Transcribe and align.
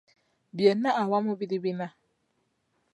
Byonna 0.55 0.89
awamu 1.01 1.31
biri 1.39 1.57
bina. 1.63 1.87